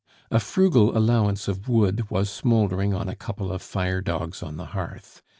A 0.31 0.39
frugal 0.39 0.97
allowance 0.97 1.47
of 1.47 1.69
wood 1.69 2.09
was 2.09 2.27
smouldering 2.31 2.91
on 2.91 3.07
a 3.07 3.15
couple 3.15 3.51
of 3.51 3.61
fire 3.61 4.01
dogs 4.01 4.41
on 4.41 4.57
the 4.57 4.65
hearth. 4.73 5.21